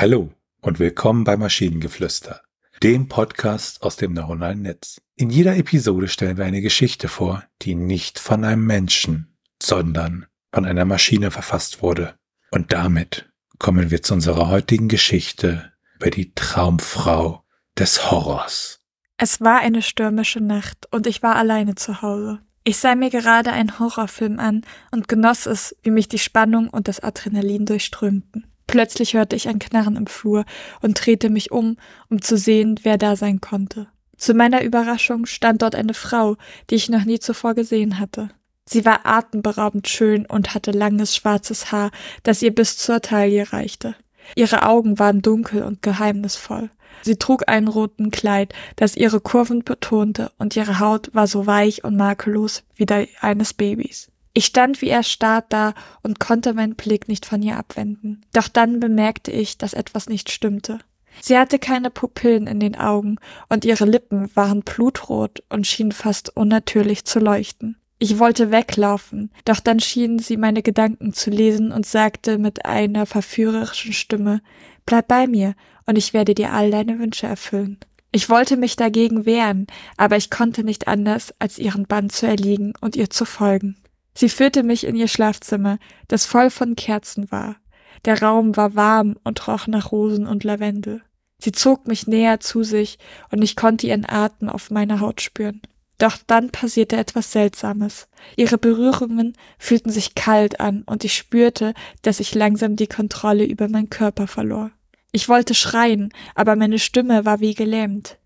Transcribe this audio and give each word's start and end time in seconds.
Hallo 0.00 0.30
und 0.62 0.78
willkommen 0.78 1.24
bei 1.24 1.36
Maschinengeflüster, 1.36 2.40
dem 2.82 3.08
Podcast 3.08 3.82
aus 3.82 3.96
dem 3.96 4.14
neuronalen 4.14 4.62
Netz. 4.62 5.02
In 5.14 5.28
jeder 5.28 5.58
Episode 5.58 6.08
stellen 6.08 6.38
wir 6.38 6.46
eine 6.46 6.62
Geschichte 6.62 7.06
vor, 7.06 7.44
die 7.60 7.74
nicht 7.74 8.18
von 8.18 8.42
einem 8.44 8.64
Menschen, 8.64 9.36
sondern 9.62 10.24
von 10.54 10.64
einer 10.64 10.86
Maschine 10.86 11.30
verfasst 11.30 11.82
wurde. 11.82 12.14
Und 12.50 12.72
damit 12.72 13.30
kommen 13.58 13.90
wir 13.90 14.02
zu 14.02 14.14
unserer 14.14 14.48
heutigen 14.48 14.88
Geschichte 14.88 15.70
über 15.96 16.08
die 16.08 16.32
Traumfrau 16.34 17.44
des 17.78 18.10
Horrors. 18.10 18.80
Es 19.18 19.42
war 19.42 19.58
eine 19.58 19.82
stürmische 19.82 20.40
Nacht 20.40 20.88
und 20.90 21.06
ich 21.06 21.22
war 21.22 21.36
alleine 21.36 21.74
zu 21.74 22.00
Hause. 22.00 22.40
Ich 22.64 22.78
sah 22.78 22.94
mir 22.94 23.10
gerade 23.10 23.52
einen 23.52 23.78
Horrorfilm 23.78 24.38
an 24.38 24.62
und 24.92 25.08
genoss 25.08 25.44
es, 25.44 25.76
wie 25.82 25.90
mich 25.90 26.08
die 26.08 26.18
Spannung 26.18 26.70
und 26.70 26.88
das 26.88 27.00
Adrenalin 27.00 27.66
durchströmten. 27.66 28.49
Plötzlich 28.70 29.14
hörte 29.14 29.34
ich 29.34 29.48
ein 29.48 29.58
Knarren 29.58 29.96
im 29.96 30.06
Flur 30.06 30.44
und 30.80 31.04
drehte 31.04 31.28
mich 31.28 31.50
um, 31.50 31.76
um 32.08 32.22
zu 32.22 32.36
sehen, 32.36 32.78
wer 32.84 32.98
da 32.98 33.16
sein 33.16 33.40
konnte. 33.40 33.88
Zu 34.16 34.32
meiner 34.32 34.62
Überraschung 34.62 35.26
stand 35.26 35.62
dort 35.62 35.74
eine 35.74 35.92
Frau, 35.92 36.36
die 36.70 36.76
ich 36.76 36.88
noch 36.88 37.04
nie 37.04 37.18
zuvor 37.18 37.54
gesehen 37.54 37.98
hatte. 37.98 38.30
Sie 38.66 38.84
war 38.84 39.00
atemberaubend 39.02 39.88
schön 39.88 40.24
und 40.24 40.54
hatte 40.54 40.70
langes 40.70 41.16
schwarzes 41.16 41.72
Haar, 41.72 41.90
das 42.22 42.42
ihr 42.42 42.54
bis 42.54 42.76
zur 42.76 43.00
Taille 43.00 43.52
reichte. 43.52 43.96
Ihre 44.36 44.62
Augen 44.62 45.00
waren 45.00 45.20
dunkel 45.20 45.64
und 45.64 45.82
geheimnisvoll. 45.82 46.70
Sie 47.02 47.16
trug 47.16 47.48
einen 47.48 47.66
roten 47.66 48.12
Kleid, 48.12 48.54
das 48.76 48.96
ihre 48.96 49.20
Kurven 49.20 49.64
betonte, 49.64 50.30
und 50.38 50.54
ihre 50.54 50.78
Haut 50.78 51.12
war 51.12 51.26
so 51.26 51.48
weich 51.48 51.82
und 51.82 51.96
makellos 51.96 52.62
wie 52.76 52.86
die 52.86 53.08
eines 53.20 53.52
Babys. 53.52 54.12
Ich 54.32 54.46
stand 54.46 54.80
wie 54.80 54.88
erstarrt 54.88 55.46
da 55.48 55.74
und 56.02 56.20
konnte 56.20 56.54
meinen 56.54 56.76
Blick 56.76 57.08
nicht 57.08 57.26
von 57.26 57.42
ihr 57.42 57.56
abwenden. 57.56 58.24
Doch 58.32 58.48
dann 58.48 58.78
bemerkte 58.78 59.32
ich, 59.32 59.58
dass 59.58 59.74
etwas 59.74 60.08
nicht 60.08 60.30
stimmte. 60.30 60.78
Sie 61.20 61.36
hatte 61.36 61.58
keine 61.58 61.90
Pupillen 61.90 62.46
in 62.46 62.60
den 62.60 62.76
Augen 62.76 63.16
und 63.48 63.64
ihre 63.64 63.84
Lippen 63.84 64.30
waren 64.36 64.62
blutrot 64.62 65.42
und 65.48 65.66
schienen 65.66 65.92
fast 65.92 66.36
unnatürlich 66.36 67.04
zu 67.04 67.18
leuchten. 67.18 67.76
Ich 67.98 68.18
wollte 68.18 68.50
weglaufen, 68.50 69.30
doch 69.44 69.60
dann 69.60 69.78
schien 69.78 70.18
sie 70.18 70.38
meine 70.38 70.62
Gedanken 70.62 71.12
zu 71.12 71.28
lesen 71.28 71.70
und 71.70 71.84
sagte 71.84 72.38
mit 72.38 72.64
einer 72.64 73.04
verführerischen 73.04 73.92
Stimme 73.92 74.40
Bleib 74.86 75.08
bei 75.08 75.26
mir, 75.26 75.54
und 75.84 75.98
ich 75.98 76.14
werde 76.14 76.34
dir 76.34 76.52
all 76.52 76.70
deine 76.70 76.98
Wünsche 76.98 77.26
erfüllen. 77.26 77.78
Ich 78.12 78.30
wollte 78.30 78.56
mich 78.56 78.76
dagegen 78.76 79.26
wehren, 79.26 79.66
aber 79.96 80.16
ich 80.16 80.30
konnte 80.30 80.64
nicht 80.64 80.88
anders, 80.88 81.34
als 81.38 81.58
ihren 81.58 81.86
Bann 81.86 82.08
zu 82.08 82.26
erliegen 82.26 82.72
und 82.80 82.96
ihr 82.96 83.10
zu 83.10 83.24
folgen. 83.24 83.76
Sie 84.20 84.28
führte 84.28 84.64
mich 84.64 84.84
in 84.84 84.96
ihr 84.96 85.08
Schlafzimmer, 85.08 85.78
das 86.06 86.26
voll 86.26 86.50
von 86.50 86.76
Kerzen 86.76 87.32
war. 87.32 87.56
Der 88.04 88.20
Raum 88.20 88.54
war 88.54 88.74
warm 88.74 89.16
und 89.24 89.48
roch 89.48 89.66
nach 89.66 89.92
Rosen 89.92 90.26
und 90.26 90.44
Lavendel. 90.44 91.00
Sie 91.38 91.52
zog 91.52 91.88
mich 91.88 92.06
näher 92.06 92.38
zu 92.38 92.62
sich, 92.62 92.98
und 93.30 93.40
ich 93.40 93.56
konnte 93.56 93.86
ihren 93.86 94.04
Atem 94.06 94.50
auf 94.50 94.70
meiner 94.70 95.00
Haut 95.00 95.22
spüren. 95.22 95.62
Doch 95.96 96.18
dann 96.26 96.50
passierte 96.50 96.98
etwas 96.98 97.32
Seltsames. 97.32 98.08
Ihre 98.36 98.58
Berührungen 98.58 99.38
fühlten 99.58 99.88
sich 99.88 100.14
kalt 100.14 100.60
an, 100.60 100.82
und 100.82 101.02
ich 101.02 101.16
spürte, 101.16 101.72
dass 102.02 102.20
ich 102.20 102.34
langsam 102.34 102.76
die 102.76 102.88
Kontrolle 102.88 103.46
über 103.46 103.70
meinen 103.70 103.88
Körper 103.88 104.26
verlor. 104.26 104.70
Ich 105.12 105.30
wollte 105.30 105.54
schreien, 105.54 106.12
aber 106.34 106.56
meine 106.56 106.78
Stimme 106.78 107.24
war 107.24 107.40
wie 107.40 107.54
gelähmt. 107.54 108.18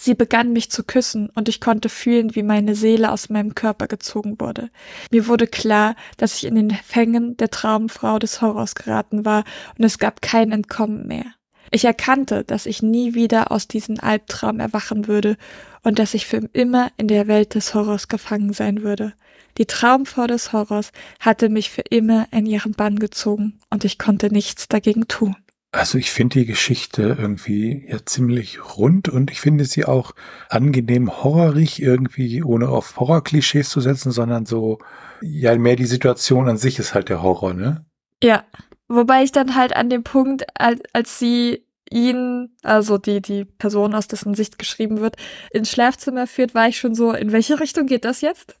Sie 0.00 0.14
begann 0.14 0.52
mich 0.52 0.70
zu 0.70 0.84
küssen, 0.84 1.28
und 1.34 1.48
ich 1.48 1.60
konnte 1.60 1.88
fühlen, 1.88 2.36
wie 2.36 2.44
meine 2.44 2.76
Seele 2.76 3.10
aus 3.10 3.30
meinem 3.30 3.56
Körper 3.56 3.88
gezogen 3.88 4.36
wurde. 4.38 4.70
Mir 5.10 5.26
wurde 5.26 5.48
klar, 5.48 5.96
dass 6.18 6.36
ich 6.36 6.44
in 6.44 6.54
den 6.54 6.70
Fängen 6.70 7.36
der 7.36 7.50
Traumfrau 7.50 8.20
des 8.20 8.40
Horrors 8.40 8.76
geraten 8.76 9.24
war, 9.24 9.42
und 9.76 9.84
es 9.84 9.98
gab 9.98 10.22
kein 10.22 10.52
Entkommen 10.52 11.08
mehr. 11.08 11.24
Ich 11.72 11.84
erkannte, 11.84 12.44
dass 12.44 12.66
ich 12.66 12.80
nie 12.80 13.14
wieder 13.14 13.50
aus 13.50 13.66
diesem 13.66 13.98
Albtraum 13.98 14.60
erwachen 14.60 15.08
würde 15.08 15.36
und 15.82 15.98
dass 15.98 16.14
ich 16.14 16.26
für 16.26 16.48
immer 16.52 16.92
in 16.96 17.08
der 17.08 17.26
Welt 17.26 17.56
des 17.56 17.74
Horrors 17.74 18.06
gefangen 18.06 18.52
sein 18.52 18.82
würde. 18.82 19.14
Die 19.58 19.66
Traumfrau 19.66 20.28
des 20.28 20.52
Horrors 20.52 20.92
hatte 21.18 21.48
mich 21.48 21.70
für 21.70 21.82
immer 21.90 22.28
in 22.30 22.46
ihren 22.46 22.72
Bann 22.72 23.00
gezogen 23.00 23.58
und 23.68 23.84
ich 23.84 23.98
konnte 23.98 24.32
nichts 24.32 24.68
dagegen 24.68 25.08
tun. 25.08 25.34
Also 25.70 25.98
ich 25.98 26.10
finde 26.10 26.38
die 26.38 26.46
Geschichte 26.46 27.16
irgendwie 27.18 27.86
ja 27.88 27.98
ziemlich 28.04 28.78
rund 28.78 29.10
und 29.10 29.30
ich 29.30 29.40
finde 29.42 29.66
sie 29.66 29.84
auch 29.84 30.12
angenehm 30.48 31.22
horrorig, 31.22 31.82
irgendwie 31.82 32.42
ohne 32.42 32.68
auf 32.68 32.98
Horrorklischees 32.98 33.68
zu 33.68 33.80
setzen, 33.80 34.10
sondern 34.10 34.46
so, 34.46 34.78
ja, 35.20 35.56
mehr 35.58 35.76
die 35.76 35.84
Situation 35.84 36.48
an 36.48 36.56
sich 36.56 36.78
ist 36.78 36.94
halt 36.94 37.10
der 37.10 37.22
Horror, 37.22 37.52
ne? 37.52 37.84
Ja, 38.22 38.44
wobei 38.88 39.22
ich 39.24 39.32
dann 39.32 39.54
halt 39.54 39.76
an 39.76 39.90
dem 39.90 40.04
Punkt, 40.04 40.46
als, 40.58 40.80
als 40.94 41.18
sie 41.18 41.66
ihn, 41.90 42.56
also 42.62 42.96
die, 42.96 43.20
die 43.20 43.44
Person, 43.44 43.94
aus 43.94 44.08
dessen 44.08 44.34
Sicht 44.34 44.58
geschrieben 44.58 45.00
wird, 45.00 45.16
ins 45.50 45.70
Schlafzimmer 45.70 46.26
führt, 46.26 46.54
war 46.54 46.68
ich 46.68 46.78
schon 46.78 46.94
so, 46.94 47.12
in 47.12 47.32
welche 47.32 47.60
Richtung 47.60 47.86
geht 47.86 48.06
das 48.06 48.22
jetzt? 48.22 48.58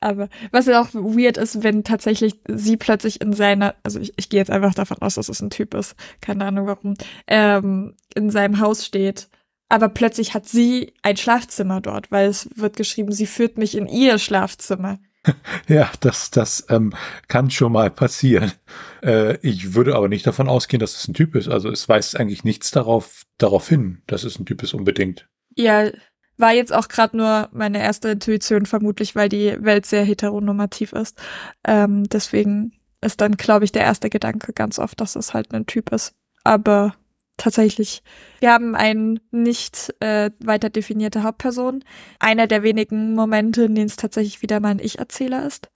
Aber 0.00 0.28
was 0.52 0.66
ja 0.66 0.80
auch 0.80 0.92
weird 0.94 1.36
ist, 1.36 1.62
wenn 1.62 1.84
tatsächlich 1.84 2.40
sie 2.48 2.76
plötzlich 2.76 3.20
in 3.20 3.32
seiner, 3.32 3.74
also 3.82 4.00
ich, 4.00 4.12
ich 4.16 4.28
gehe 4.28 4.38
jetzt 4.38 4.50
einfach 4.50 4.74
davon 4.74 4.98
aus, 5.00 5.14
dass 5.14 5.28
es 5.28 5.40
ein 5.40 5.50
Typ 5.50 5.74
ist, 5.74 5.94
keine 6.20 6.44
Ahnung 6.44 6.66
warum, 6.66 6.94
ähm, 7.26 7.94
in 8.14 8.30
seinem 8.30 8.60
Haus 8.60 8.84
steht. 8.84 9.28
Aber 9.68 9.88
plötzlich 9.88 10.34
hat 10.34 10.46
sie 10.46 10.94
ein 11.02 11.16
Schlafzimmer 11.16 11.80
dort, 11.80 12.12
weil 12.12 12.28
es 12.28 12.48
wird 12.54 12.76
geschrieben, 12.76 13.10
sie 13.12 13.26
führt 13.26 13.58
mich 13.58 13.76
in 13.76 13.86
ihr 13.86 14.18
Schlafzimmer. 14.18 14.98
Ja, 15.68 15.90
das, 15.98 16.30
das 16.30 16.66
ähm, 16.68 16.94
kann 17.26 17.50
schon 17.50 17.72
mal 17.72 17.90
passieren. 17.90 18.52
Äh, 19.02 19.38
ich 19.38 19.74
würde 19.74 19.96
aber 19.96 20.08
nicht 20.08 20.24
davon 20.24 20.48
ausgehen, 20.48 20.78
dass 20.78 20.94
es 20.94 21.08
ein 21.08 21.14
Typ 21.14 21.34
ist. 21.34 21.48
Also 21.48 21.68
es 21.68 21.88
weist 21.88 22.16
eigentlich 22.16 22.44
nichts 22.44 22.70
darauf, 22.70 23.22
darauf 23.36 23.68
hin, 23.68 24.02
dass 24.06 24.22
es 24.22 24.38
ein 24.38 24.46
Typ 24.46 24.62
ist 24.62 24.72
unbedingt. 24.72 25.28
Ja, 25.56 25.90
war 26.38 26.52
jetzt 26.52 26.72
auch 26.72 26.88
gerade 26.88 27.16
nur 27.16 27.48
meine 27.52 27.82
erste 27.82 28.10
Intuition, 28.10 28.66
vermutlich, 28.66 29.14
weil 29.16 29.28
die 29.28 29.56
Welt 29.60 29.86
sehr 29.86 30.04
heteronormativ 30.04 30.92
ist. 30.92 31.18
Ähm, 31.64 32.04
deswegen 32.04 32.72
ist 33.00 33.20
dann, 33.20 33.36
glaube 33.36 33.64
ich, 33.64 33.72
der 33.72 33.82
erste 33.82 34.10
Gedanke 34.10 34.52
ganz 34.52 34.78
oft, 34.78 35.00
dass 35.00 35.16
es 35.16 35.34
halt 35.34 35.52
ein 35.52 35.66
Typ 35.66 35.92
ist. 35.92 36.14
Aber 36.44 36.94
tatsächlich, 37.36 38.02
wir 38.40 38.52
haben 38.52 38.74
eine 38.74 39.20
nicht 39.30 39.94
äh, 40.00 40.30
weiter 40.40 40.70
definierte 40.70 41.22
Hauptperson. 41.22 41.84
Einer 42.18 42.46
der 42.46 42.62
wenigen 42.62 43.14
Momente, 43.14 43.64
in 43.64 43.74
denen 43.74 43.86
es 43.86 43.96
tatsächlich 43.96 44.42
wieder 44.42 44.60
mal 44.60 44.70
ein 44.70 44.78
Ich-Erzähler 44.78 45.46
ist. 45.46 45.70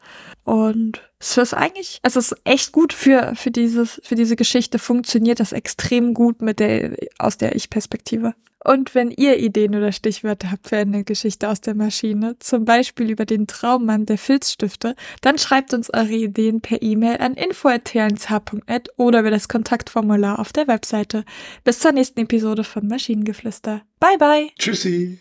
Und 0.44 1.10
es 1.18 1.36
ist 1.36 1.54
eigentlich, 1.54 2.00
es 2.02 2.16
ist 2.16 2.34
echt 2.44 2.72
gut 2.72 2.92
für, 2.92 3.34
für 3.34 3.50
dieses, 3.50 4.00
für 4.04 4.14
diese 4.14 4.36
Geschichte 4.36 4.78
funktioniert 4.78 5.40
das 5.40 5.52
extrem 5.52 6.14
gut 6.14 6.42
mit 6.42 6.60
der, 6.60 6.96
aus 7.18 7.36
der 7.36 7.54
Ich-Perspektive. 7.54 8.34
Und 8.62 8.94
wenn 8.94 9.10
ihr 9.10 9.38
Ideen 9.38 9.74
oder 9.74 9.92
Stichwörter 9.92 10.50
habt 10.50 10.68
für 10.68 10.76
eine 10.76 11.04
Geschichte 11.04 11.48
aus 11.48 11.60
der 11.60 11.74
Maschine, 11.74 12.36
zum 12.40 12.64
Beispiel 12.64 13.10
über 13.10 13.24
den 13.24 13.46
Traummann 13.46 14.06
der 14.06 14.18
Filzstifte, 14.18 14.94
dann 15.22 15.38
schreibt 15.38 15.72
uns 15.72 15.92
eure 15.92 16.12
Ideen 16.12 16.60
per 16.60 16.82
E-Mail 16.82 17.18
an 17.18 17.34
info.tnsh.net 17.34 18.90
oder 18.96 19.20
über 19.20 19.30
das 19.30 19.48
Kontaktformular 19.48 20.38
auf 20.38 20.52
der 20.52 20.68
Webseite. 20.68 21.24
Bis 21.64 21.78
zur 21.78 21.92
nächsten 21.92 22.20
Episode 22.20 22.64
von 22.64 22.86
Maschinengeflüster. 22.86 23.82
Bye 23.98 24.18
bye. 24.18 24.50
Tschüssi. 24.58 25.20